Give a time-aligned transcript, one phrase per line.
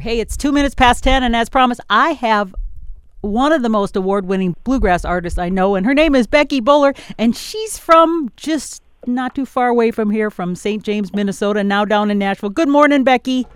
[0.00, 2.52] Hey, it's two minutes past 10, and as promised, I have
[3.20, 6.58] one of the most award winning bluegrass artists I know, and her name is Becky
[6.58, 10.82] Buller, and she's from just not too far away from here, from St.
[10.82, 12.50] James, Minnesota, now down in Nashville.
[12.50, 13.46] Good morning, Becky.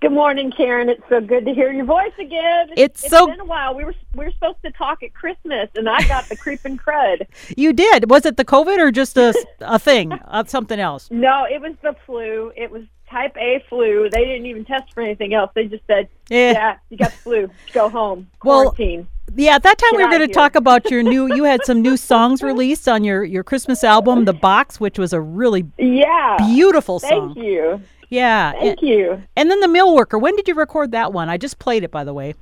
[0.00, 0.88] Good morning, Karen.
[0.88, 2.70] It's so good to hear your voice again.
[2.78, 3.74] It's, it's so been a while.
[3.74, 7.26] We were we were supposed to talk at Christmas, and I got the creeping crud.
[7.58, 8.10] You did.
[8.10, 11.10] Was it the COVID or just a, a thing, uh, something else?
[11.10, 12.52] No, it was the flu.
[12.56, 12.84] It was
[13.14, 14.08] type A flu.
[14.10, 15.50] They didn't even test for anything else.
[15.54, 16.52] They just said, Yeah.
[16.52, 17.50] "Yeah, you got the flu.
[17.72, 18.28] Go home.
[18.44, 21.34] Well, Quarantine." Yeah, at that time Get we were going to talk about your new.
[21.34, 25.12] You had some new songs released on your your Christmas album, The Box, which was
[25.12, 26.36] a really yeah.
[26.38, 27.34] beautiful song.
[27.34, 27.80] Thank you.
[28.10, 29.22] Yeah, Thank and, you.
[29.34, 30.18] and then the Mill Worker.
[30.18, 31.28] When did you record that one?
[31.28, 32.34] I just played it, by the way.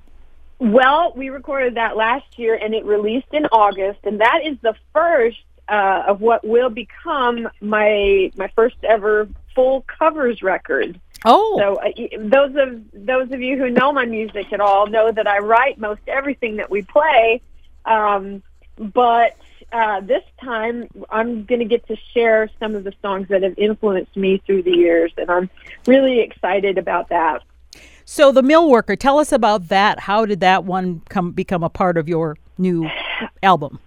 [0.58, 4.74] Well, we recorded that last year, and it released in August, and that is the
[4.92, 11.00] first uh, of what will become my my first ever full covers record.
[11.24, 15.12] Oh, So uh, those of those of you who know my music at all know
[15.12, 17.40] that I write most everything that we play.
[17.84, 18.42] Um,
[18.76, 19.36] but
[19.72, 23.54] uh, this time, I'm going to get to share some of the songs that have
[23.56, 25.48] influenced me through the years, and I'm
[25.86, 27.42] really excited about that.
[28.04, 28.96] so the Mill Worker.
[28.96, 30.00] Tell us about that.
[30.00, 32.88] How did that one come become a part of your new
[33.42, 33.78] album?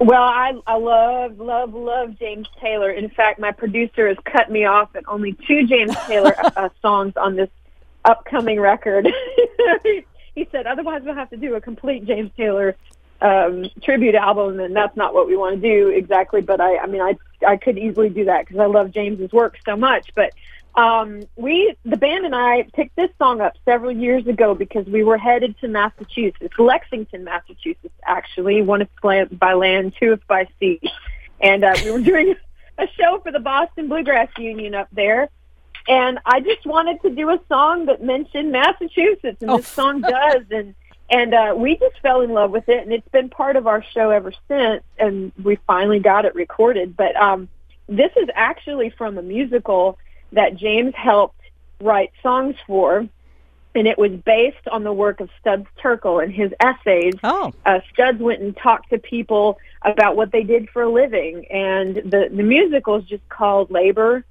[0.00, 2.90] Well, I I love love love James Taylor.
[2.90, 7.12] In fact, my producer has cut me off at only two James Taylor uh, songs
[7.16, 7.50] on this
[8.06, 9.06] upcoming record.
[10.34, 12.76] he, said, otherwise we'll have to do a complete James Taylor
[13.20, 16.40] um, tribute album, and that's not what we want to do exactly.
[16.40, 19.58] But I, I mean, I I could easily do that because I love James's work
[19.66, 20.12] so much.
[20.14, 20.32] But
[20.74, 25.02] um, we, the band and I, picked this song up several years ago because we
[25.02, 28.62] were headed to Massachusetts, Lexington, Massachusetts, actually.
[28.62, 30.80] One is by by land, two is by sea,
[31.40, 32.34] and uh, we were doing
[32.78, 35.28] a show for the Boston Bluegrass Union up there.
[35.88, 39.56] And I just wanted to do a song that mentioned Massachusetts, and Oh.
[39.56, 40.44] this song does.
[40.50, 40.74] And
[41.10, 43.82] and uh, we just fell in love with it, and it's been part of our
[43.92, 44.84] show ever since.
[44.98, 46.96] And we finally got it recorded.
[46.96, 47.48] But um,
[47.88, 49.98] this is actually from a musical
[50.32, 51.40] that James helped
[51.80, 53.08] write songs for,
[53.74, 57.14] and it was based on the work of Studs Terkel and his essays.
[57.22, 61.46] Oh, Uh, Studs went and talked to people about what they did for a living,
[61.46, 64.24] and the the musical is just called Labor,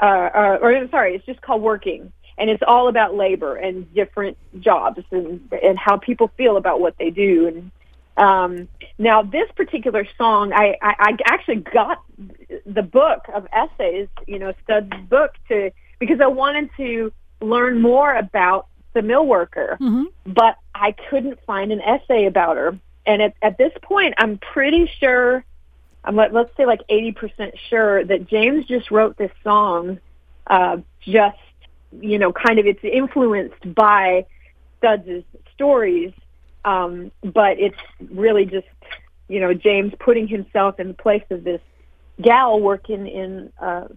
[0.00, 3.92] uh, uh, or I'm sorry, it's just called Working, and it's all about labor and
[3.94, 7.46] different jobs and and how people feel about what they do.
[7.48, 7.70] And
[8.16, 12.02] um, now this particular song, I, I, I actually got
[12.66, 18.14] the book of essays, you know, Stud's book to because I wanted to learn more
[18.14, 22.78] about the mill worker, hmm but I couldn't find an essay about her.
[23.06, 25.44] And at, at this point, I'm pretty sure,
[26.02, 29.98] I'm let, let's say like 80% sure that James just wrote this song,
[30.46, 31.36] uh, just,
[32.00, 34.26] you know, kind of it's influenced by
[34.78, 36.12] Studs' stories.
[36.64, 37.78] Um, but it's
[38.10, 38.66] really just,
[39.28, 41.60] you know, James putting himself in the place of this
[42.20, 43.88] gal working in, uh,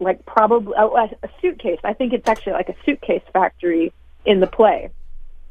[0.00, 1.78] like probably a, a suitcase.
[1.84, 3.92] I think it's actually like a suitcase factory
[4.24, 4.90] in the play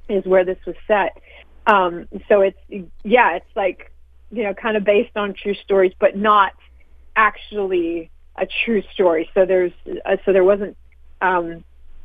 [0.08, 1.18] is where this was set.
[1.66, 2.60] Um, so it's
[3.04, 3.92] yeah, it's like
[4.32, 6.54] you know, kind of based on true stories, but not
[7.16, 9.30] actually a true story.
[9.34, 9.72] So there's
[10.06, 10.78] uh, so there wasn't
[11.22, 11.64] um,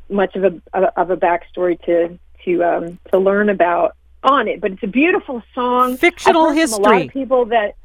[0.09, 4.61] much of a of a backstory to to um, to learn about on it.
[4.61, 5.97] But it's a beautiful song.
[5.97, 7.07] Fictional I've heard From a lot history.
[7.07, 7.75] of people that.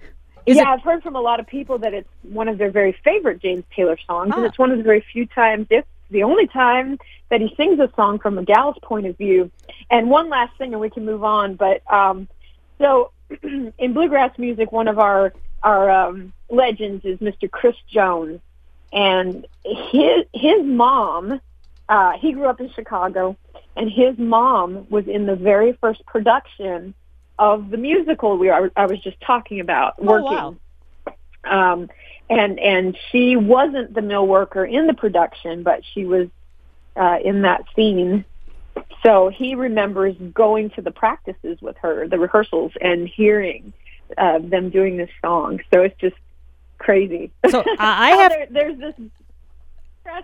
[0.47, 2.71] Is yeah, it- I've heard from a lot of people that it's one of their
[2.71, 4.37] very favorite James Taylor songs, Ah.
[4.37, 6.99] and it's one of the very few times, if the only time,
[7.31, 9.51] that he sings a song from a gal's point of view.
[9.91, 11.57] And one last thing, and we can move on.
[11.57, 12.29] But um,
[12.79, 13.11] so
[13.43, 15.33] in bluegrass music, one of our
[15.65, 17.51] our um, legends is Mr.
[17.51, 18.41] Chris Jones,
[18.93, 21.41] and his his mom.
[21.89, 23.37] Uh, he grew up in Chicago,
[23.77, 26.95] and his mom was in the very first production
[27.39, 29.95] of the musical we are, I was just talking about.
[29.99, 30.59] Oh, working,
[31.47, 31.73] wow.
[31.73, 31.91] um,
[32.29, 36.29] and and she wasn't the mill worker in the production, but she was
[36.97, 38.25] uh, in that scene.
[39.05, 43.73] So he remembers going to the practices with her, the rehearsals, and hearing
[44.17, 45.61] uh, them doing this song.
[45.73, 46.17] So it's just
[46.79, 47.31] crazy.
[47.49, 48.95] So I I How have there, there's this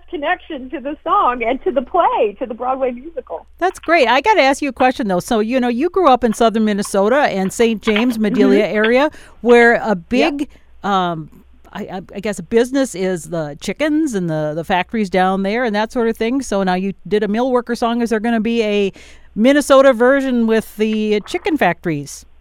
[0.09, 3.45] connection to the song and to the play, to the Broadway musical.
[3.57, 4.07] That's great.
[4.07, 5.19] I got to ask you a question though.
[5.19, 7.81] So you know, you grew up in southern Minnesota and St.
[7.81, 10.49] James, Madelia area, where a big,
[10.83, 15.63] um, I, I I guess, business is the chickens and the the factories down there
[15.63, 16.41] and that sort of thing.
[16.41, 18.01] So now you did a mill worker song.
[18.01, 18.91] Is there going to be a
[19.35, 22.25] Minnesota version with the chicken factories?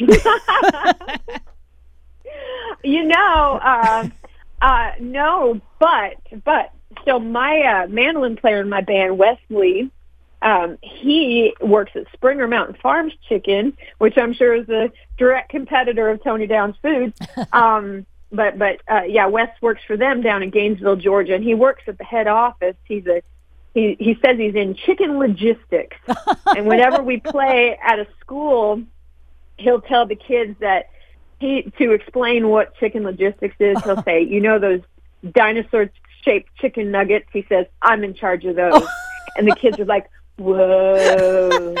[2.82, 4.08] You know, uh,
[4.62, 6.14] uh, no, but
[6.44, 6.72] but
[7.04, 9.90] so my uh, mandolin player in my band, Wesley,
[10.42, 16.08] um, he works at Springer Mountain Farms Chicken, which I'm sure is a direct competitor
[16.08, 17.18] of Tony Downs Foods.
[17.52, 21.54] Um, but but uh, yeah, Wes works for them down in Gainesville, Georgia, and he
[21.54, 22.76] works at the head office.
[22.84, 23.22] He's a
[23.74, 25.96] he he says he's in chicken logistics,
[26.46, 28.82] and whenever we play at a school,
[29.56, 30.90] he'll tell the kids that
[31.40, 33.82] he to explain what chicken logistics is.
[33.82, 34.80] He'll say, you know those
[35.32, 35.90] dinosaur
[36.24, 37.26] shaped chicken nuggets.
[37.32, 38.86] He says, I'm in charge of those,
[39.36, 41.76] and the kids are like, whoa.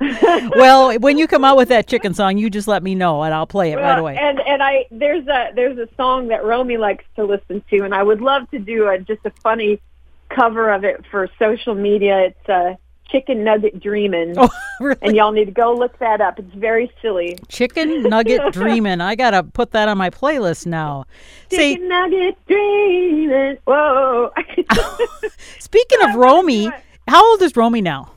[0.56, 3.34] well, when you come out with that chicken song, you just let me know and
[3.34, 4.16] I'll play it right away.
[4.16, 7.94] And and I there's a there's a song that Romy likes to listen to, and
[7.94, 9.80] I would love to do a just a funny
[10.28, 12.28] cover of it for social media.
[12.28, 12.74] It's uh,
[13.10, 14.34] Chicken Nugget dreaming.
[14.36, 14.48] Oh,
[14.80, 14.98] really?
[15.02, 16.38] And y'all need to go look that up.
[16.38, 17.38] It's very silly.
[17.48, 19.00] Chicken Nugget dreaming.
[19.00, 21.04] I got to put that on my playlist now.
[21.50, 23.58] Chicken Nugget Dreamin'.
[23.66, 24.30] Whoa.
[25.58, 26.70] Speaking of Romy,
[27.08, 28.12] how old is Romy now?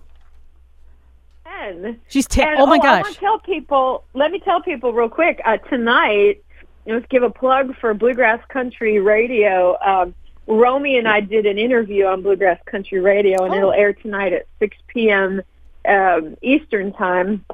[1.46, 2.00] Ten.
[2.08, 2.50] She's ten.
[2.50, 3.04] And, oh my I gosh.
[3.04, 6.44] want to tell people, let me tell people real quick, uh, tonight,
[6.86, 9.78] let's give a plug for Bluegrass Country Radio.
[9.84, 10.14] Um,
[10.48, 13.58] Romy and I did an interview on Bluegrass Country Radio, and Oh.
[13.58, 15.42] it'll air tonight at 6 p.m.
[15.88, 17.46] Um, Eastern Time.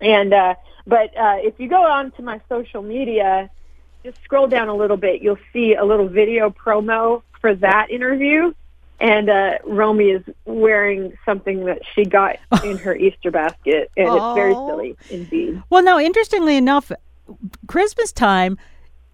[0.00, 0.54] And uh,
[0.86, 3.48] but uh, if you go on to my social media,
[4.04, 8.52] just scroll down a little bit, you'll see a little video promo for that interview.
[8.98, 14.34] And uh, Romy is wearing something that she got in her Easter basket, and it's
[14.34, 14.68] very Oh.
[14.68, 15.62] silly indeed.
[15.70, 16.90] Well, now, interestingly enough,
[17.66, 18.58] Christmas time,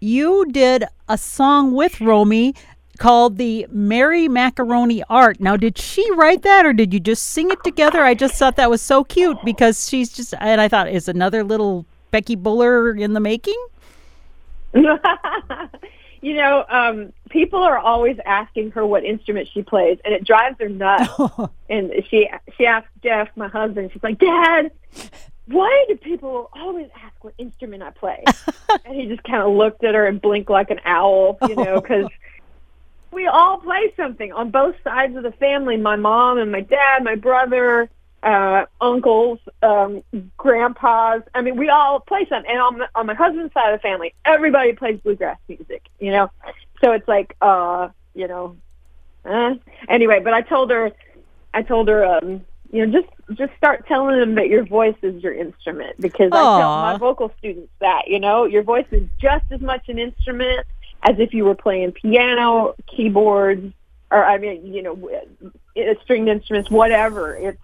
[0.00, 2.54] you did a song with Romy
[2.98, 5.40] called the Mary Macaroni Art.
[5.40, 8.02] Now, did she write that or did you just sing it together?
[8.04, 11.44] I just thought that was so cute because she's just, and I thought, is another
[11.44, 13.58] little Becky Buller in the making?
[16.20, 20.56] you know, um, people are always asking her what instrument she plays, and it drives
[20.60, 21.12] her nuts.
[21.70, 24.70] and she she asked Jeff, my husband, she's like, Dad,
[25.46, 28.22] why do people always ask what instrument I play?
[28.84, 31.80] and he just kind of looked at her and blinked like an owl, you know,
[31.80, 32.08] because
[33.10, 35.76] we all play something on both sides of the family.
[35.76, 37.88] My mom and my dad, my brother,
[38.22, 40.02] uh, uncles, um,
[40.36, 41.22] grandpas.
[41.34, 42.50] I mean, we all play something.
[42.50, 46.10] And on, my- on my husband's side of the family, everybody plays bluegrass music, you
[46.10, 46.30] know?
[46.82, 48.56] So it's like, uh, you know,
[49.24, 49.54] uh,
[49.88, 50.92] anyway, but I told her,
[51.54, 55.22] I told her, um, you know, just, just start telling them that your voice is
[55.22, 59.44] your instrument because I tell my vocal students that, you know, your voice is just
[59.50, 60.66] as much an instrument
[61.02, 63.72] as if you were playing piano, keyboards,
[64.10, 65.10] or I mean, you know,
[65.76, 67.36] uh, stringed instruments, whatever.
[67.36, 67.60] It's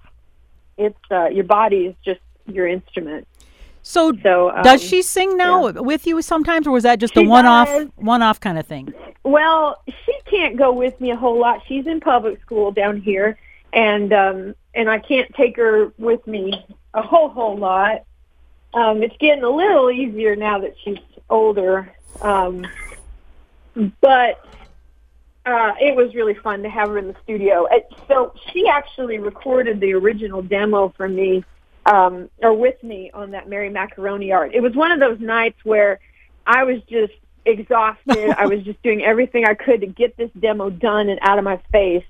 [0.77, 3.27] it's uh, your body is just your instrument.
[3.83, 7.23] So, So um, does she sing now with you sometimes or was that just a
[7.23, 7.89] one-off, does.
[7.97, 8.95] one-off kind of thing?
[9.25, 11.63] Well, she can't go with me a whole lot.
[11.69, 13.39] She's in public school down here,
[13.73, 16.65] and um, and I can't take her with me
[16.95, 18.05] a whole whole lot.
[18.73, 20.99] Um, it's getting a little easier now that she's
[21.31, 21.93] older,
[22.23, 22.67] um,
[23.75, 24.45] but
[25.47, 27.67] uh, it was really fun to have her in the studio.
[27.67, 31.45] Uh, So she actually recorded the original demo for me,
[31.87, 34.55] um, or with me on that Mary Macaroni art.
[34.55, 36.01] It was one of those nights where
[36.47, 37.13] I was just
[37.45, 38.35] exhausted.
[38.39, 41.45] I was just doing everything I could to get this demo done and out of
[41.45, 42.07] my face,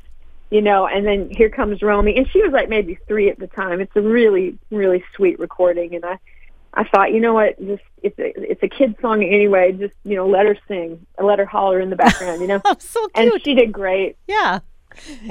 [0.51, 0.87] you know.
[0.87, 3.81] And then here comes Romy, and she was like maybe three at the time.
[3.81, 6.19] It's a really, really sweet recording, and I,
[6.75, 9.73] I thought, you know what, just it's a it's a kid song anyway.
[9.73, 12.61] Just you know, let her sing, let her holler in the background, you know.
[12.79, 14.61] So and she did great yeah.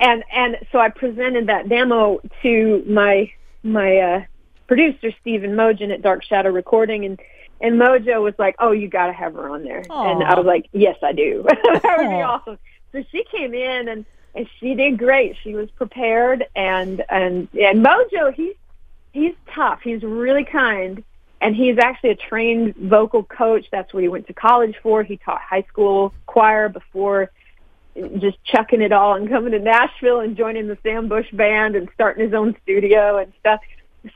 [0.01, 3.31] and and so I presented that demo to my
[3.63, 4.23] my uh,
[4.67, 7.19] producer Stephen Mougin at Dark Shadow Recording, and
[7.61, 10.45] and Mojo was like, "Oh, you got to have her on there," and I was
[10.45, 11.43] like, "Yes, I do.
[11.47, 12.57] that would be awesome."
[12.91, 15.35] So she came in and and she did great.
[15.43, 18.55] She was prepared, and and and Mojo, he's
[19.11, 19.79] he's tough.
[19.83, 21.03] He's really kind.
[21.43, 23.65] And he's actually a trained vocal coach.
[23.69, 25.03] That's what he went to college for.
[25.03, 27.31] He taught high school choir before
[28.17, 31.89] just chucking it all and coming to Nashville and joining the Sam Bush band and
[31.93, 33.59] starting his own studio and stuff.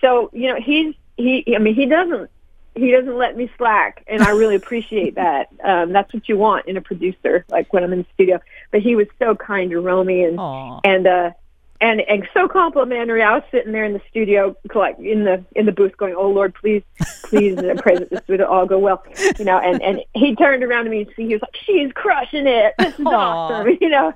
[0.01, 2.29] So, you know, he's he I mean, he doesn't
[2.75, 5.49] he doesn't let me slack and I really appreciate that.
[5.63, 8.39] Um that's what you want in a producer like when I'm in the studio.
[8.71, 10.79] But he was so kind to Romy and Aw.
[10.85, 11.31] and uh
[11.79, 13.21] and and so complimentary.
[13.23, 16.29] I was sitting there in the studio, like in the in the booth, going, "Oh
[16.29, 16.83] Lord, please,
[17.23, 19.03] please, and I pray that this would all go well."
[19.37, 22.47] You know, and and he turned around to me and he was like, "She's crushing
[22.47, 22.73] it.
[22.79, 23.09] This is Aw.
[23.11, 24.13] awesome." You know.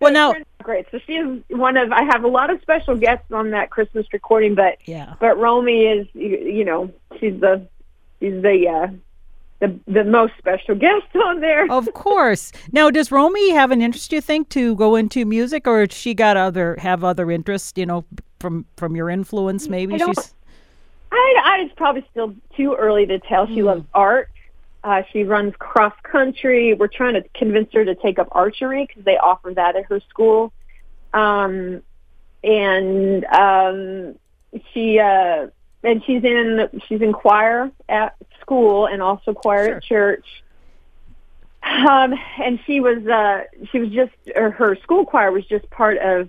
[0.00, 0.86] Well, now- it turned out great.
[0.90, 1.92] So she is one of.
[1.92, 5.14] I have a lot of special guests on that Christmas recording, but Yeah.
[5.20, 7.66] but Romy is, you, you know, she's the
[8.20, 8.86] she's the uh,
[9.60, 11.70] the the most special guest on there.
[11.70, 12.52] Of course.
[12.72, 16.14] Now, does Romy have an interest, you think, to go into music, or has she
[16.14, 17.72] got other have other interests?
[17.76, 18.04] You know,
[18.40, 19.68] from from your influence?
[19.68, 20.34] Maybe I she's
[21.12, 23.46] I, I it's probably still too early to tell.
[23.46, 24.30] She loves art.
[24.82, 26.72] Uh, she runs cross country.
[26.74, 30.00] We're trying to convince her to take up archery because they offer that at her
[30.08, 30.52] school.
[31.12, 31.82] Um,
[32.42, 34.14] and um,
[34.72, 35.48] she uh,
[35.82, 40.24] and she's in she's in choir at school and also choir at church.
[41.62, 46.28] Um, and she was uh, she was just her school choir was just part of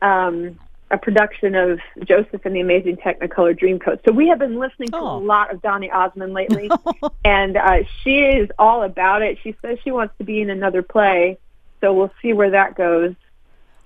[0.00, 0.58] um,
[0.90, 4.00] a production of Joseph and the Amazing Technicolor Dreamcoat.
[4.06, 5.18] So we have been listening to Oh.
[5.18, 6.70] a lot of Donny Osmond lately,
[7.24, 9.38] and uh, she is all about it.
[9.42, 11.38] She says she wants to be in another play,
[11.80, 13.14] so we'll see where that goes.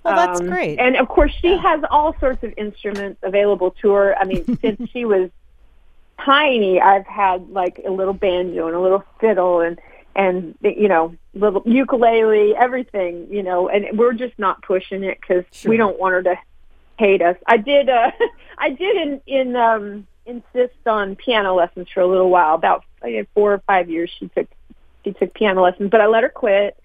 [0.06, 0.78] Well, that's Um, great.
[0.78, 4.16] And of course, she has all sorts of instruments available to her.
[4.18, 5.30] I mean, since she was
[6.24, 9.78] tiny, I've had like a little banjo and a little fiddle and
[10.14, 13.26] and you know little ukulele, everything.
[13.30, 15.70] You know, and we're just not pushing it because Sure.
[15.70, 16.36] we don't want her to
[16.98, 17.36] hate us.
[17.46, 17.88] I did.
[17.88, 18.10] Uh,
[18.58, 22.54] I did in in um, insist on piano lessons for a little while.
[22.54, 24.48] About I four or five years, she took
[25.04, 26.76] she took piano lessons, but I let her quit.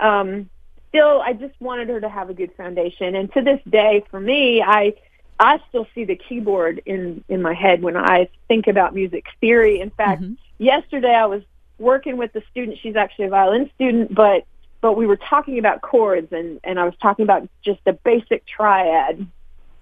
[0.00, 0.48] Um,
[0.88, 3.14] still, I just wanted her to have a good foundation.
[3.14, 4.94] And to this day, for me, I
[5.40, 9.80] I still see the keyboard in in my head when I think about music theory.
[9.80, 10.36] In fact, Mhm.
[10.58, 11.42] yesterday I was
[11.78, 12.78] working with a student.
[12.78, 14.44] She's actually a violin student, but
[14.80, 18.46] but we were talking about chords, and and I was talking about just the basic
[18.46, 19.26] triad,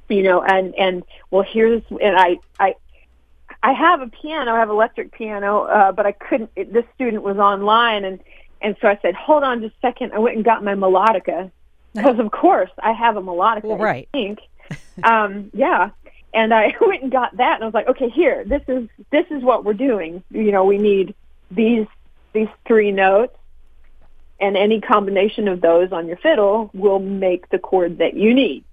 [0.09, 2.75] you know, and and well, here's and I I.
[3.63, 4.53] I have a piano.
[4.53, 6.51] I have electric piano, uh, but I couldn't.
[6.57, 8.21] It, this student was online, and
[8.61, 10.13] and so I said, "Hold on just a second.
[10.13, 11.51] I went and got my melodica
[11.95, 13.65] because, of course, I have a melodica.
[13.65, 14.09] Well, right.
[14.13, 14.39] I think.
[15.05, 15.91] um, yeah,
[16.35, 18.45] and I went and got that, and I was like, "Okay, here.
[18.45, 20.23] This is this is what we're doing.
[20.31, 21.15] You know, we need
[21.51, 21.87] these
[22.33, 23.37] these three notes,
[24.41, 28.65] and any combination of those on your fiddle will make the chord that you need."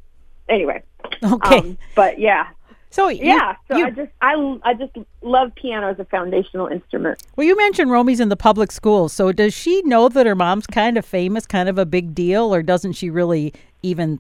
[0.50, 0.84] Anyway,
[1.24, 1.58] okay.
[1.58, 2.48] um, but yeah,
[2.94, 3.56] so you- yeah.
[3.68, 7.22] So you, I just I I just love piano as a foundational instrument.
[7.36, 9.10] well, you mentioned Romy's in the public school.
[9.10, 12.54] So does she know that her mom's kind of famous, kind of a big deal,
[12.54, 14.20] or doesn't she really even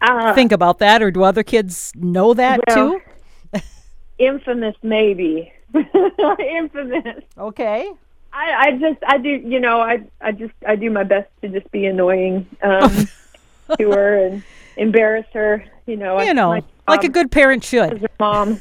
[0.00, 3.00] Uh, think about that, or do other kids know that well,
[3.52, 3.60] too?
[4.18, 5.52] infamous, maybe
[6.38, 7.22] infamous.
[7.38, 7.90] Okay.
[8.32, 11.48] I I just I do you know I I just I do my best to
[11.48, 12.90] just be annoying um,
[13.78, 14.42] to her and
[14.76, 15.64] embarrass her.
[15.86, 18.04] You know, You know, like a good parent as should.
[18.04, 18.60] a mom.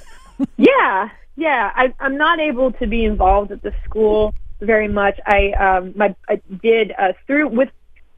[0.57, 1.71] yeah, yeah.
[1.75, 5.19] I, I'm not able to be involved at the school very much.
[5.25, 7.69] I um my I did uh, through with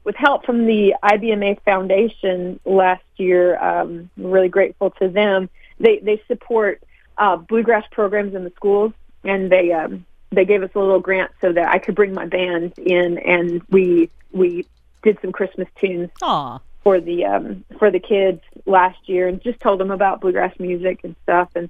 [0.04, 3.58] with help from the IBMA Foundation last year.
[3.62, 5.48] Um, I'm really grateful to them.
[5.80, 6.82] They they support
[7.18, 8.92] uh, bluegrass programs in the schools,
[9.24, 12.26] and they um, they gave us a little grant so that I could bring my
[12.26, 14.66] band in, and we we
[15.02, 16.58] did some Christmas tunes Aw.
[16.88, 21.00] For the um for the kids last year and just told them about bluegrass music
[21.04, 21.50] and stuff.
[21.54, 21.68] And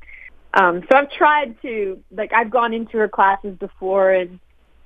[0.55, 4.39] um so I've tried to like I've gone into her classes before and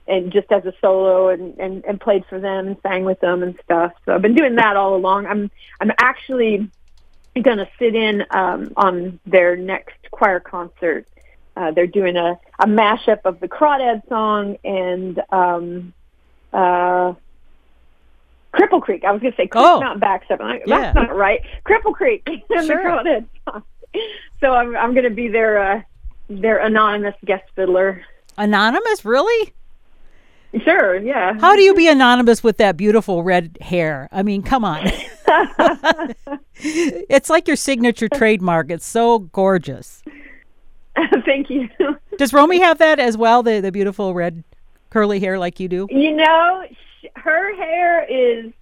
[0.09, 3.43] and just as a solo and and and played for them and sang with them
[3.43, 3.93] and stuff.
[4.07, 5.27] So I've been doing that all along.
[5.27, 5.51] I'm
[5.83, 6.71] I'm actually
[7.39, 11.07] going to sit in um on their next choir concert.
[11.59, 15.93] Uh they're doing a a mashup of the crawdad song and um
[16.55, 17.13] uh
[18.55, 19.05] Cripple Creek.
[19.05, 19.83] I was going to say Creek Oh.
[19.83, 19.99] Up.
[20.03, 20.81] I'm like, Yeah.
[20.81, 21.41] That's not right.
[21.65, 22.27] Cripple Creek
[22.65, 23.03] Sure.
[24.41, 25.83] So I'm I'm going to be their uh,
[26.29, 28.03] their anonymous guest fiddler.
[28.39, 29.53] Anonymous, really?
[30.65, 31.35] Sure, yeah.
[31.41, 34.09] How do you be anonymous with that beautiful red hair?
[34.13, 34.91] I mean, come on.
[36.57, 38.71] it's like your signature trademark.
[38.71, 40.03] It's so gorgeous.
[41.25, 41.69] Thank you.
[42.19, 43.43] Does Romy have that as well?
[43.43, 44.45] The the beautiful red
[44.91, 45.87] curly hair like you do?
[45.91, 46.65] You know,
[47.17, 48.53] her hair is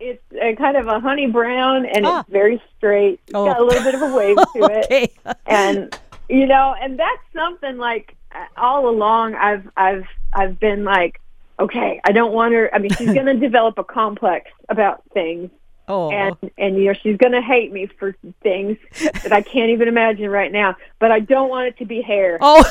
[0.00, 2.20] it's a kind of a honey brown and Ah.
[2.20, 3.20] it's very straight.
[3.24, 3.64] It's got a Oh.
[3.64, 5.12] little bit of a wave to it.
[5.46, 5.98] and
[6.28, 8.16] you know and that's something like
[8.56, 11.20] all along i've i've i've been like
[11.60, 15.50] okay i don't want her i mean she's going to develop a complex about things
[15.86, 16.10] Oh.
[16.10, 19.86] and and you know she's going to hate me for things that i can't even
[19.86, 22.64] imagine right now but i don't want it to be hair oh.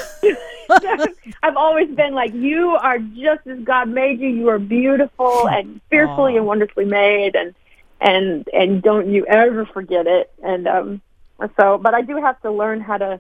[1.44, 5.80] i've always been like you are just as god made you you are beautiful and
[5.92, 6.38] fearfully Aw.
[6.38, 7.54] and wonderfully made and
[8.02, 11.02] and and don't you ever forget it and um
[11.60, 13.20] so but i do have to learn how to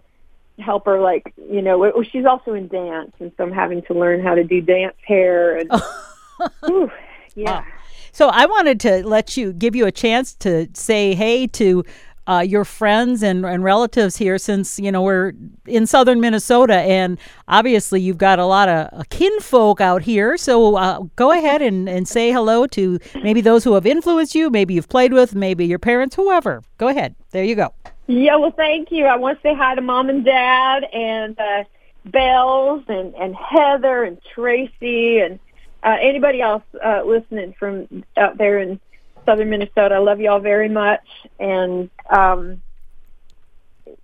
[0.57, 4.23] help her like you know she's also in dance and so i'm having to learn
[4.23, 5.69] how to do dance hair and
[6.65, 6.91] Whew,
[7.35, 7.65] yeah Wow.
[8.13, 11.83] So I wanted to let you give you a chance to say hey to
[12.27, 15.33] uh, your friends and, and relatives here since you know we're
[15.65, 17.17] in southern Minnesota and
[17.47, 20.37] obviously you've got a lot of uh, kinfolk out here.
[20.37, 24.51] So uh, go ahead and, and say hello to maybe those who have influenced you,
[24.51, 26.61] maybe you've played with, maybe your parents, whoever.
[26.77, 27.15] Go ahead.
[27.31, 27.73] There you go.
[28.05, 29.05] Yeah, well, thank you.
[29.05, 31.63] I want to say hi to mom and dad and uh,
[32.05, 35.39] Bells and, and Heather and Tracy and
[35.83, 38.79] uh, anybody else uh, listening from out there in
[39.25, 39.95] southern Minnesota.
[39.95, 41.05] I love you all very much.
[41.39, 42.61] And um,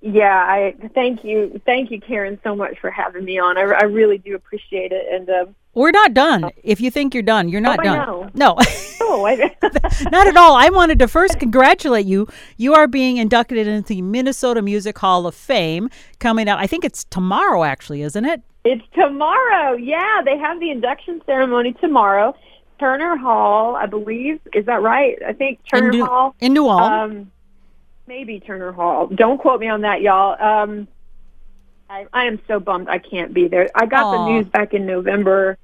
[0.02, 3.58] yeah, I thank you, thank you, Karen, so much for having me on.
[3.58, 5.06] I, I really do appreciate it.
[5.12, 6.50] And uh, we're not done.
[6.64, 8.32] If you think you're done, you're not oh, done.
[8.34, 8.58] No.
[9.12, 9.36] Oh, I,
[10.12, 10.56] not at all.
[10.56, 12.28] I wanted to first congratulate you.
[12.58, 16.60] You are being inducted into the Minnesota Music Hall of Fame coming out.
[16.60, 18.44] I think it's tomorrow, actually, isn't it?
[18.64, 19.74] It's tomorrow.
[19.74, 22.36] Yeah, they have the induction ceremony tomorrow.
[22.80, 24.40] Turner Hall, I believe.
[24.54, 25.18] Is that right?
[25.26, 26.36] I think Turner in Hall.
[26.40, 26.82] In New Ulm.
[26.82, 27.32] Um,
[28.08, 29.08] maybe Turner Hall.
[29.08, 30.42] Don't quote me on that, y'all.
[30.42, 30.88] Um,
[31.90, 33.70] I, I am so bummed I can't be there.
[33.76, 34.12] I got Aww.
[34.14, 35.58] the news back in November,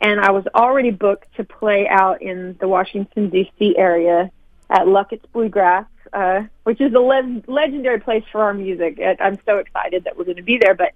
[0.00, 3.76] and I was already booked to play out in the Washington D.C.
[3.76, 4.30] area
[4.70, 9.00] at Luckett's Bluegrass, uh, which is a le- legendary place for our music.
[9.20, 10.92] I'm so excited that we're going to be there, but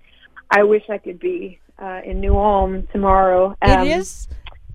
[0.51, 3.57] I wish I could be uh, in New Ulm tomorrow.
[3.63, 4.29] Um, it is.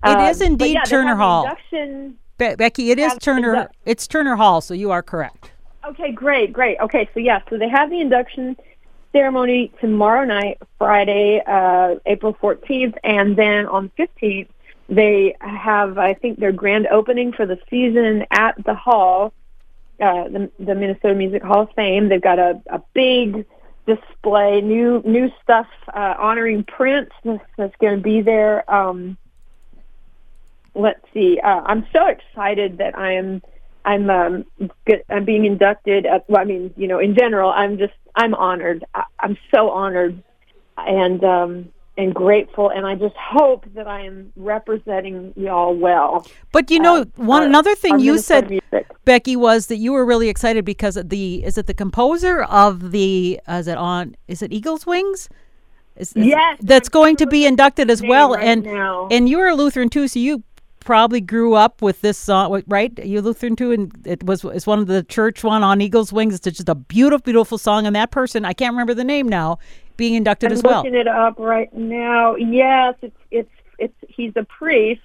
[0.04, 1.48] It um, is indeed yeah, Turner Hall.
[1.70, 3.54] Be- Becky, it is Turner.
[3.54, 5.52] Indu- it's Turner Hall, so you are correct.
[5.84, 6.78] Okay, great, great.
[6.80, 8.56] Okay, so yeah, so they have the induction
[9.12, 14.48] ceremony tomorrow night, Friday, uh, April 14th, and then on 15th
[14.88, 19.32] they have, I think, their grand opening for the season at the hall,
[20.00, 22.08] uh, the, the Minnesota Music Hall of Fame.
[22.08, 23.46] They've got a, a big
[23.86, 28.70] display, new new stuff uh, honoring Prince that's going to be there.
[28.72, 29.16] Um,
[30.74, 31.40] let's see.
[31.42, 33.42] Uh, I'm so excited that I am.
[33.84, 34.44] I'm um,
[34.86, 36.06] get, I'm being inducted.
[36.06, 38.84] At, well, I mean, you know, in general, I'm just I'm honored.
[38.94, 40.22] I, I'm so honored,
[40.76, 46.26] and um, and grateful and I just hope that I am representing y'all well.
[46.50, 48.90] But you know, uh, one our, another thing you said music.
[49.04, 52.92] Becky was that you were really excited because of the is it the composer of
[52.92, 55.28] the uh, is it on is it Eagles Wings?
[55.96, 59.08] Is, is yes, that's going to be inducted as well right and now.
[59.10, 60.42] and you're a Lutheran too so you
[60.84, 62.98] probably grew up with this song, right?
[63.04, 66.34] You Lutheran too, and it was it's one of the church one on Eagles Wings.
[66.34, 69.58] It's just a beautiful, beautiful song, and that person I can't remember the name now,
[69.96, 70.78] being inducted I'm as well.
[70.78, 72.36] looking it up right now.
[72.36, 75.02] Yes, it's it's it's he's a priest,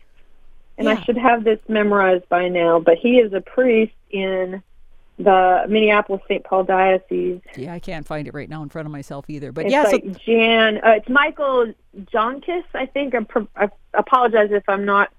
[0.78, 0.94] and yeah.
[0.94, 2.80] I should have this memorized by now.
[2.80, 4.62] But he is a priest in
[5.20, 6.44] the Minneapolis St.
[6.44, 7.42] Paul Diocese.
[7.56, 9.52] Yeah, I can't find it right now in front of myself either.
[9.52, 10.78] But it's yeah, like so, Jan.
[10.78, 11.74] Uh, it's Michael
[12.14, 13.16] Joncas, I think.
[13.16, 15.12] I'm pro- I apologize if I'm not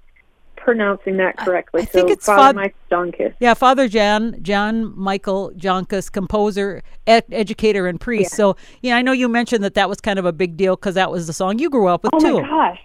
[0.68, 1.80] pronouncing that correctly.
[1.80, 3.36] I, I think so it's Father Fa- Mike.
[3.40, 8.32] Yeah, Father Jan John Michael Joncas, composer, ed- educator, and priest.
[8.32, 8.36] Yeah.
[8.36, 10.94] So yeah, I know you mentioned that that was kind of a big deal because
[10.96, 12.26] that was the song you grew up with oh too.
[12.26, 12.80] Oh my gosh!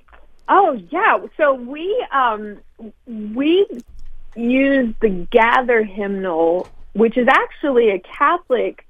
[0.47, 1.17] Oh yeah.
[1.35, 2.57] So we um
[3.05, 3.67] we
[4.37, 8.85] use the Gather hymnal, which is actually a Catholic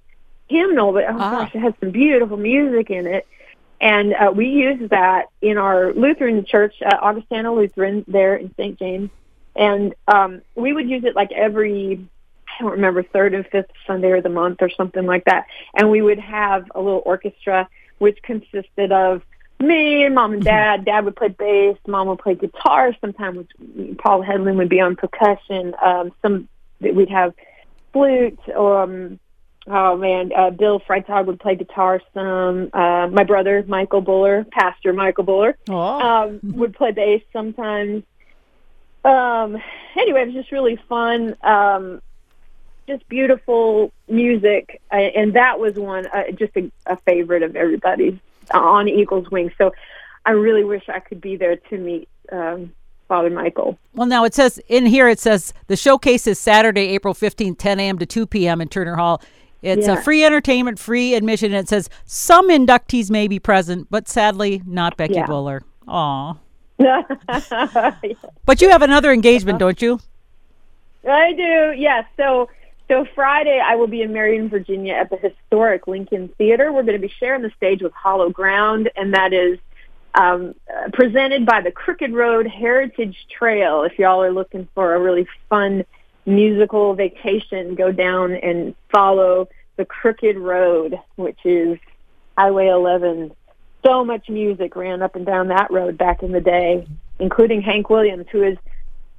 [0.50, 1.32] hymnal, but oh ah.
[1.40, 3.26] gosh, it has some beautiful music in it.
[3.84, 8.80] And uh, we use that in our Lutheran church, uh, Augustana Lutheran, there in St.
[8.80, 9.10] James.
[9.58, 12.08] And um, we would use it like every,
[12.48, 15.48] I don't remember, third and fifth Sunday of the month or something like that.
[15.76, 17.68] And we would have a little orchestra
[17.98, 19.22] which consisted of
[19.60, 20.86] me and mom and dad.
[20.86, 22.96] Dad would play bass, mom would play guitar.
[23.02, 23.48] Sometimes
[23.98, 25.76] Paul Hedlund would be on percussion.
[25.84, 26.48] Um, some
[26.80, 27.34] we'd have
[27.92, 29.20] flute, or um,
[29.66, 32.70] Oh man, uh, Bill Freitag would play guitar some.
[32.74, 38.04] Uh, my brother Michael Buller, Pastor Michael Buller, um, would play bass sometimes.
[39.06, 39.58] Um,
[39.98, 41.36] anyway, it was just really fun.
[41.44, 42.02] Um,
[42.88, 48.18] just beautiful music, uh, and that was one uh, just a, a favorite of everybody's
[48.52, 49.54] on Eagles Wings.
[49.58, 49.74] So
[50.26, 52.74] I really wish I could be there to meet um,
[53.08, 53.78] Father Michael.
[53.94, 57.80] Well, now it says in here it says the showcase is Saturday, April 15th, 10
[57.80, 58.00] a.m.
[58.00, 58.60] to 2 p.m.
[58.60, 59.22] in Turner Hall.
[59.64, 59.98] It's yeah.
[59.98, 61.54] a free entertainment, free admission.
[61.54, 65.26] And it says some inductees may be present, but sadly not Becky yeah.
[65.26, 65.64] Buller.
[65.88, 66.36] Aw.
[66.78, 70.00] but you have another engagement, don't you?
[71.10, 71.74] I do.
[71.78, 72.06] Yes.
[72.18, 72.50] So
[72.90, 76.72] so Friday I will be in Marion, Virginia at the historic Lincoln Theater.
[76.72, 79.60] We're going to be sharing the stage with Hollow Ground, and that is
[80.14, 80.56] um,
[80.92, 83.84] presented by the Crooked Road Heritage Trail.
[83.84, 85.86] If y'all are looking for a really fun
[86.26, 91.78] musical vacation, go down and follow the Crooked Road, which is
[92.38, 93.32] Highway 11.
[93.86, 96.88] So much music ran up and down that road back in the day,
[97.20, 98.58] including Hank Williams, who is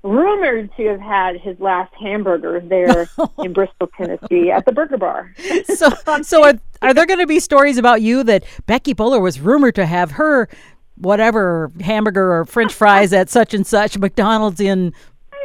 [0.03, 5.35] rumored to have had his last hamburger there in Bristol, Tennessee, at the Burger Bar.
[5.65, 5.89] so,
[6.23, 9.75] so are, are there going to be stories about you that Becky Buller was rumored
[9.75, 10.49] to have her
[10.97, 14.93] whatever hamburger or French fries at such and such McDonald's in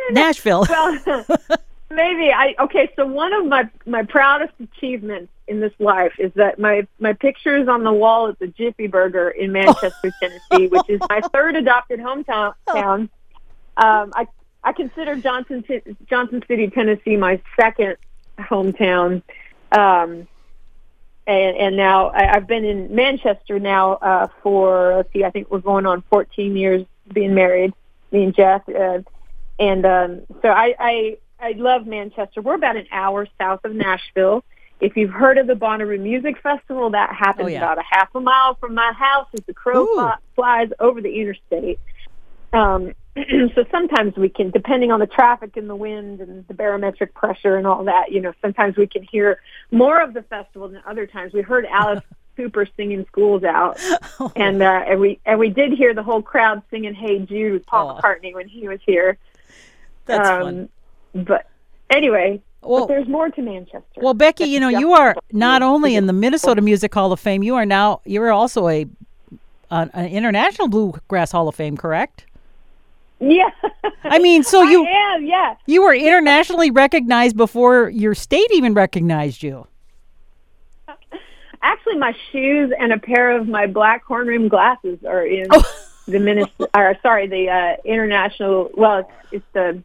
[0.13, 0.65] Nashville.
[0.69, 0.99] well,
[1.89, 2.91] maybe I okay.
[2.95, 7.57] So one of my my proudest achievements in this life is that my my picture
[7.57, 11.55] is on the wall at the Jiffy Burger in Manchester, Tennessee, which is my third
[11.55, 12.53] adopted hometown.
[12.71, 13.09] Town.
[13.77, 14.27] Um, I
[14.63, 15.63] I consider Johnson
[16.09, 17.97] Johnson City, Tennessee, my second
[18.37, 19.21] hometown.
[19.71, 20.27] Um,
[21.29, 25.51] and, and now I, I've been in Manchester now uh, for let's see, I think
[25.51, 27.73] we're going on 14 years being married,
[28.11, 28.99] me and Jeff, uh,
[29.59, 32.41] and um, so I, I I love Manchester.
[32.41, 34.43] We're about an hour south of Nashville.
[34.81, 37.57] If you've heard of the Bonnaroo Music Festival, that happens Oh, yeah.
[37.57, 40.11] about a half a mile from my house as the crow Ooh.
[40.35, 41.79] flies over the interstate.
[42.53, 42.93] Um,
[43.55, 47.57] so sometimes we can, depending on the traffic and the wind and the barometric pressure
[47.57, 49.41] and all that, you know, sometimes we can hear
[49.71, 51.33] more of the festival than other times.
[51.33, 52.03] We heard Alice
[52.37, 53.77] Cooper singing "Schools Out,"
[54.37, 57.65] and uh, and we and we did hear the whole crowd singing "Hey Jude" with
[57.65, 57.99] Paul Aw.
[58.01, 59.17] McCartney when he was here.
[60.09, 60.69] That's Um, fun.
[61.25, 61.45] But
[61.89, 63.83] anyway, Well- but there's more to Manchester.
[63.97, 67.43] Well, Becky, you know, you are not only in the Minnesota Music Hall of Fame,
[67.43, 68.85] you are now you're also a
[69.71, 72.25] an, an international bluegrass Hall of Fame, correct?
[73.19, 73.49] yeah.
[74.03, 75.55] I mean, so you I am, yeah.
[75.67, 79.67] you were internationally recognized before your state even recognized you.
[81.61, 85.61] Actually, my shoes and a pair of my black horn rim glasses are in Oh.
[86.07, 86.69] the Minnesota.
[86.73, 88.69] Or sorry, the uh, international.
[88.75, 89.83] Well, it's, it's the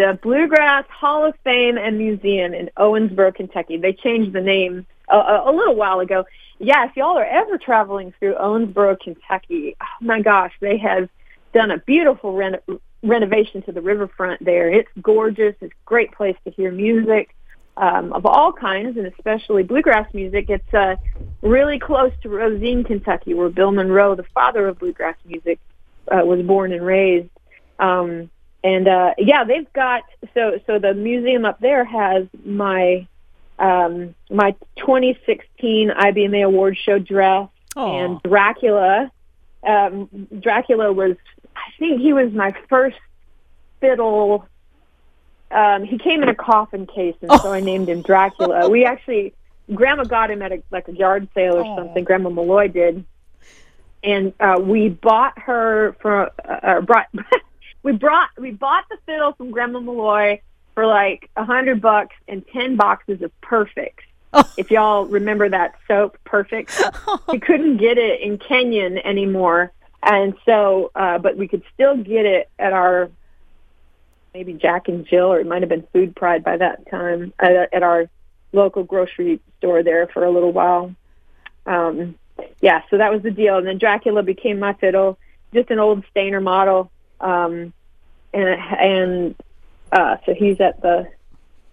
[0.00, 3.76] the Bluegrass Hall of Fame and Museum in Owensboro, Kentucky.
[3.76, 6.24] They changed the name a, a, a little while ago.
[6.58, 11.10] Yeah, if y'all are ever traveling through Owensboro, Kentucky, oh my gosh, they have
[11.52, 12.62] done a beautiful reno-
[13.02, 14.70] renovation to the riverfront there.
[14.72, 15.54] It's gorgeous.
[15.60, 17.36] It's a great place to hear music
[17.76, 20.46] um, of all kinds, and especially bluegrass music.
[20.48, 20.96] It's uh,
[21.42, 25.58] really close to Rosine, Kentucky, where Bill Monroe, the father of bluegrass music,
[26.10, 27.28] uh, was born and raised.
[27.78, 28.30] Um,
[28.62, 30.02] and uh, yeah, they've got
[30.34, 33.06] so so the museum up there has my
[33.58, 39.12] um, my 2016 IBMA award show dress Oh, and Dracula.
[39.62, 40.08] Um,
[40.40, 41.16] Dracula was,
[41.54, 42.96] I think he was my first
[43.80, 44.46] fiddle.
[45.50, 48.68] Um, he came in a coffin case, and so I named him Dracula.
[48.70, 49.34] We actually,
[49.74, 51.76] Grandma got him at a like a yard sale or Oh.
[51.76, 52.02] something.
[52.02, 53.04] Grandma Malloy did,
[54.02, 57.06] and uh, we bought her for uh, or brought.
[57.82, 60.40] we brought we bought the fiddle from Grandma Malloy
[60.74, 64.00] for like a hundred bucks and ten boxes of Perfect.
[64.32, 64.48] Oh.
[64.56, 66.80] If y'all remember that soap, Perfect,
[67.28, 72.26] we couldn't get it in Kenyon anymore, and so uh, but we could still get
[72.26, 73.10] it at our
[74.34, 77.74] maybe Jack and Jill, or it might have been Food Pride by that time at,
[77.74, 78.08] at our
[78.52, 80.94] local grocery store there for a little while.
[81.66, 82.16] Um,
[82.60, 85.18] yeah, so that was the deal, and then Dracula became my fiddle,
[85.52, 86.90] just an old Stainer model,
[87.20, 87.72] um,
[88.32, 89.34] and and
[89.92, 91.08] uh, so he's at the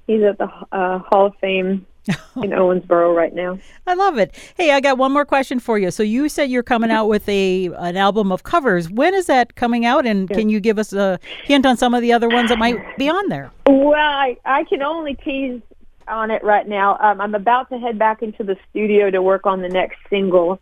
[0.07, 3.59] he's at the uh, Hall of Fame in Owensboro right now.
[3.85, 4.33] I love it.
[4.55, 5.91] Hey, I got one more question for you.
[5.91, 8.89] So you said you're coming out with a an album of covers.
[8.89, 10.05] When is that coming out?
[10.05, 12.97] And can you give us a hint on some of the other ones that might
[12.97, 13.51] be on there?
[13.67, 15.61] Well, I, I can only tease
[16.07, 16.97] on it right now.
[16.99, 20.59] Um, I'm about to head back into the studio to work on the next single,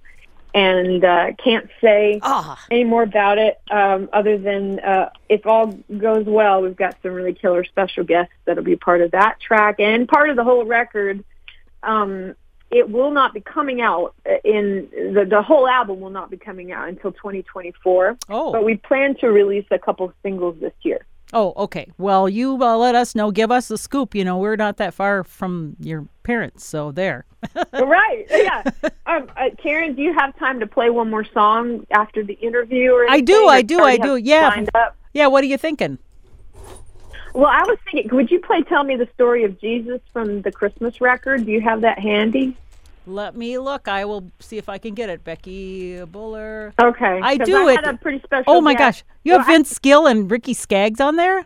[0.55, 5.67] and uh, can't say Ah, any more about it um, other than uh, if all
[5.97, 9.75] goes well, we've got some really killer special guests that'll be part of that track
[9.79, 11.23] and part of the whole record.
[11.83, 12.35] Um,
[12.71, 16.71] it will not be coming out in the the whole album will not be coming
[16.71, 18.17] out until 2024.
[18.29, 21.05] oh, But we plan to release a couple singles this year.
[21.35, 21.91] Oh, okay.
[21.99, 23.29] Well, you uh, let us know.
[23.29, 24.15] Give us the scoop.
[24.15, 27.25] You know, we're not that far from your parents, so there.
[27.73, 28.25] right.
[28.31, 28.63] Yeah.
[29.05, 32.91] Um, uh, Karen, do you have time to play one more song after the interview?
[32.91, 34.15] Or I do, or I do, I do.
[34.15, 34.63] Yeah.
[35.13, 35.27] Yeah.
[35.27, 35.99] What are you thinking?
[37.33, 40.51] Well, I was thinking, would you play "Tell Me the Story of Jesus" from the
[40.51, 41.45] Christmas record?
[41.45, 42.55] Do you have that handy?
[43.07, 43.87] Let me look.
[43.87, 45.23] I will see if I can get it.
[45.23, 46.73] Becky Buller.
[46.81, 47.19] Okay.
[47.21, 47.85] I do I it.
[47.85, 48.43] Had a pretty special.
[48.47, 49.03] Oh my guest.
[49.05, 51.45] gosh, you have So I- Vince Gill and Ricky Skaggs on there.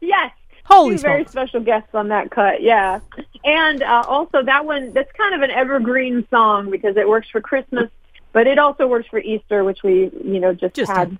[0.00, 0.30] Yes.
[0.66, 3.00] Holy Two very special guests on that cut, yeah.
[3.44, 7.42] And uh, also that one, that's kind of an evergreen song because it works for
[7.42, 7.90] Christmas,
[8.32, 11.18] but it also works for Easter, which we, you know, just, Just had.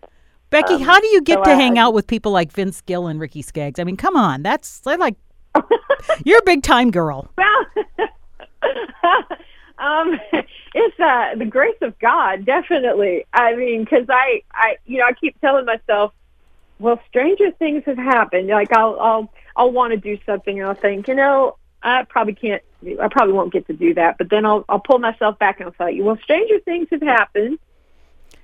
[0.48, 2.80] Becky, um, how do you get so to I- hang out with people like Vince
[2.80, 3.78] Gill and Ricky Skaggs?
[3.78, 5.16] I mean, come on, that's they're like
[6.24, 7.28] you're a big time girl.
[7.36, 8.08] Well,
[9.84, 10.20] um,
[10.74, 13.26] it's uh, the grace of God, definitely.
[13.32, 16.12] I mean, because I, I, you know, I keep telling myself,
[16.78, 18.48] well, stranger things have happened.
[18.48, 22.34] Like I'll, I'll, I'll want to do something, and I'll think, you know, I probably
[22.34, 22.62] can't.
[23.00, 24.18] I probably won't get to do that.
[24.18, 27.02] But then I'll, I'll pull myself back and I'll tell you, well, stranger things have
[27.02, 27.58] happened.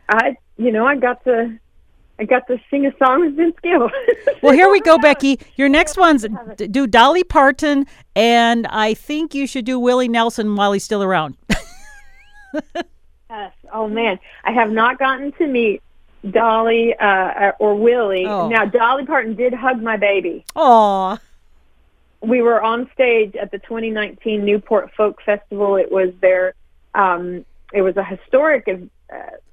[0.08, 1.58] I, you know, I got to.
[2.20, 3.90] I got to sing a song with Vince Gill.
[4.42, 5.40] well, here we go, Becky.
[5.56, 10.72] Your next one's do Dolly Parton, and I think you should do Willie Nelson while
[10.72, 11.38] he's still around.
[13.30, 13.52] yes.
[13.72, 15.82] Oh man, I have not gotten to meet
[16.30, 18.26] Dolly uh, or Willie.
[18.26, 18.48] Oh.
[18.48, 20.44] Now, Dolly Parton did hug my baby.
[20.56, 21.18] Aw.
[22.20, 25.76] We were on stage at the 2019 Newport Folk Festival.
[25.76, 26.52] It was their,
[26.94, 28.74] um, it was a historic uh,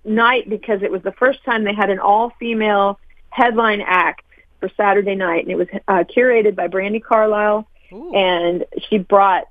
[0.03, 4.23] night because it was the first time they had an all-female headline act
[4.59, 8.13] for Saturday night, and it was uh, curated by Brandi Carlile, Ooh.
[8.15, 9.47] and she brought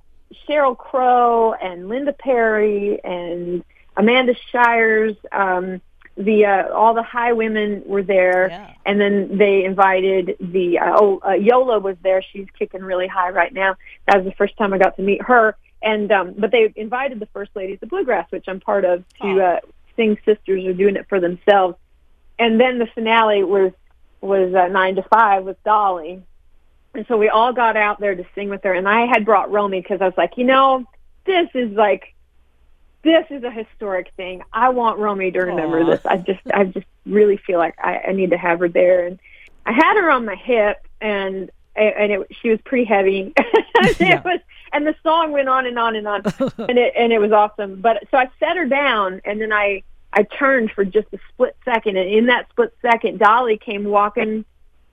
[0.49, 3.65] Sheryl Crow and Linda Perry and
[3.97, 5.17] Amanda Shires.
[5.31, 5.81] Um,
[6.17, 8.71] the uh, all the Highwomen were there, Yeah.
[8.87, 12.23] and then they invited the uh, oh uh, Yola was there.
[12.33, 13.77] She's kicking really high right now.
[14.07, 15.57] That was the first time I got to meet her.
[15.83, 19.41] And um, but they invited the first ladies of bluegrass, which I'm part of, to
[19.41, 19.61] uh,
[19.97, 21.77] sing sisters are doing it for themselves.
[22.39, 23.73] And then the finale was
[24.21, 26.23] was uh, nine to five with Dolly,
[26.95, 28.73] and so we all got out there to sing with her.
[28.73, 30.85] And I had brought Romy because I was like, you know,
[31.25, 32.15] this is like
[33.03, 34.43] this is a historic thing.
[34.53, 35.87] I want Romy to remember Aw.
[35.87, 36.01] this.
[36.05, 39.07] I just I just really feel like I, I need to have her there.
[39.07, 39.19] And
[39.65, 43.33] I had her on my hip, and and it, she was pretty heavy.
[44.01, 44.23] Yeah.
[44.23, 44.41] was,
[44.77, 46.23] and the song went on and on and on,
[46.69, 47.81] and it and it was awesome.
[47.81, 51.57] But so I set her down, and then I I turned for just a split
[51.65, 54.45] second, and in that split second, Dolly came walking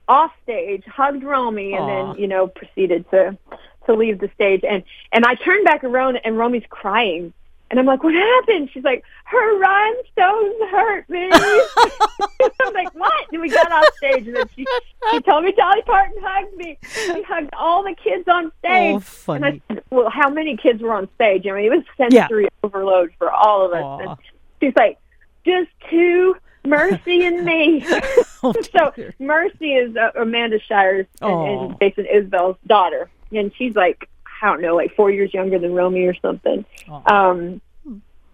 [0.07, 2.13] off stage, hugged Romy, and Aw.
[2.13, 3.37] then you know proceeded to
[3.85, 4.63] to leave the stage.
[4.63, 7.33] And and I turned back around, and Romy's crying.
[7.73, 8.69] And I'm like, what happened?
[8.71, 11.27] She's like, her rhinestones hurt me.
[12.61, 13.25] I'm like, what?
[13.31, 14.63] And we got off stage, and then she,
[15.09, 16.77] she told me Dolly Parton hugged me.
[16.93, 19.01] She hugged all the kids on stage.
[19.27, 19.61] Oh, And I funny.
[19.69, 21.47] said, well, how many kids were on stage?
[21.47, 22.27] I mean, it was Yeah.
[22.27, 24.01] sensory overload for all of us.
[24.07, 24.17] And
[24.61, 24.99] she's like,
[25.43, 27.83] just two, Mercy and me.
[28.45, 28.93] Oh, so.
[29.19, 34.07] Mercy is uh, Amanda Shires and, and Jason Isbell's daughter, and she's like
[34.43, 36.65] I don't know, like four years younger than Romy or something.
[36.89, 37.31] Aw.
[37.31, 37.61] Um,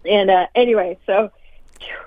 [0.04, 1.30] and uh, anyway, so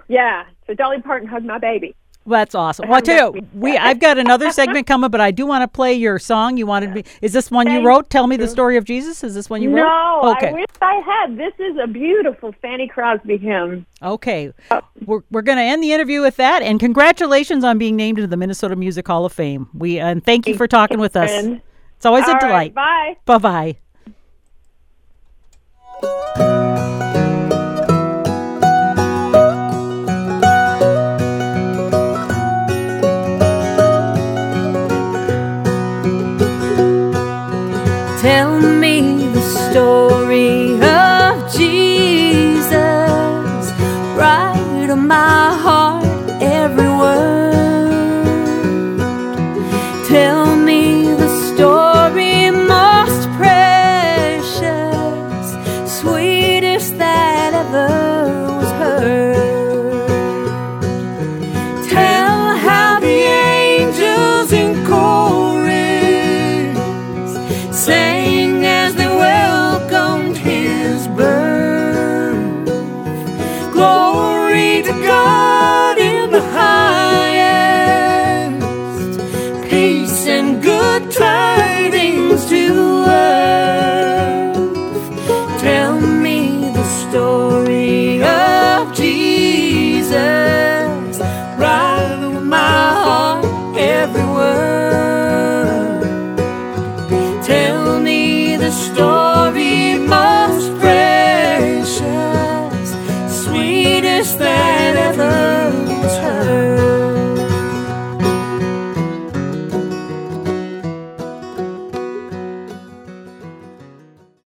[0.10, 1.96] yeah, so Dolly Parton hugged my baby.
[2.26, 2.88] Well, that's awesome.
[2.88, 5.68] Well, I tell you, we I've got another segment coming, but I do want to
[5.68, 6.58] play your song.
[6.58, 7.04] You wanted me.
[7.22, 8.10] Is this one you wrote?
[8.10, 9.24] Tell me the story of Jesus.
[9.24, 9.84] Is this one you wrote?
[9.84, 10.44] no, wrote?
[10.44, 11.38] I wish I had.
[11.38, 13.86] This is a beautiful Fanny Crosby hymn.
[14.02, 14.54] Okay.
[15.06, 16.62] We're, we're going to end the interview with that.
[16.62, 19.70] And congratulations on being named into the Minnesota Music Hall of Fame.
[19.74, 21.30] We And thank you for talking with us.
[21.30, 22.74] It's always a delight.
[22.74, 23.18] right, bye.
[23.26, 23.78] Bye bye.
[26.04, 26.63] Thank you.